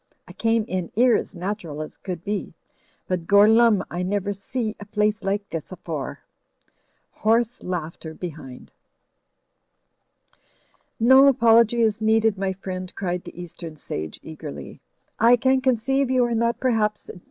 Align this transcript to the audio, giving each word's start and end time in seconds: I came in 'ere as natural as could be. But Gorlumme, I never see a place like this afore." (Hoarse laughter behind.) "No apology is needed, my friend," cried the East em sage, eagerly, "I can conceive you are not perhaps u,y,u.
I 0.27 0.33
came 0.33 0.63
in 0.67 0.91
'ere 0.97 1.15
as 1.15 1.35
natural 1.35 1.79
as 1.79 1.95
could 1.95 2.23
be. 2.23 2.55
But 3.07 3.27
Gorlumme, 3.27 3.83
I 3.91 4.01
never 4.01 4.33
see 4.33 4.75
a 4.79 4.85
place 4.85 5.23
like 5.23 5.47
this 5.51 5.71
afore." 5.71 6.21
(Hoarse 7.11 7.61
laughter 7.61 8.15
behind.) 8.15 8.71
"No 10.99 11.27
apology 11.27 11.81
is 11.81 12.01
needed, 12.01 12.35
my 12.35 12.51
friend," 12.53 12.91
cried 12.95 13.23
the 13.25 13.39
East 13.39 13.63
em 13.63 13.75
sage, 13.75 14.19
eagerly, 14.23 14.81
"I 15.19 15.35
can 15.35 15.61
conceive 15.61 16.09
you 16.09 16.25
are 16.25 16.33
not 16.33 16.59
perhaps 16.59 17.07
u,y,u. 17.07 17.19